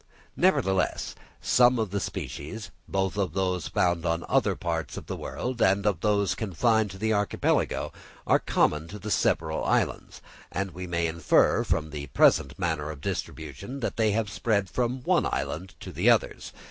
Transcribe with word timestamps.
Nevertheless, 0.35 1.13
some 1.41 1.77
of 1.77 1.91
the 1.91 1.99
species, 1.99 2.71
both 2.87 3.17
of 3.19 3.33
those 3.33 3.67
found 3.67 4.03
in 4.03 4.25
other 4.27 4.55
parts 4.55 4.97
of 4.97 5.05
the 5.05 5.15
world 5.15 5.61
and 5.61 5.85
of 5.85 5.99
those 6.01 6.33
confined 6.33 6.89
to 6.89 6.97
the 6.97 7.13
archipelago, 7.13 7.93
are 8.25 8.39
common 8.39 8.87
to 8.87 8.97
the 8.97 9.11
several 9.11 9.63
islands; 9.63 10.19
and 10.51 10.71
we 10.71 10.87
may 10.87 11.05
infer 11.05 11.63
from 11.63 11.91
the 11.91 12.07
present 12.07 12.57
manner 12.57 12.89
of 12.89 12.99
distribution 12.99 13.79
that 13.81 13.95
they 13.97 14.09
have 14.09 14.31
spread 14.31 14.71
from 14.71 15.03
one 15.03 15.27
island 15.27 15.75
to 15.81 15.91
the 15.91 16.09
others. 16.09 16.51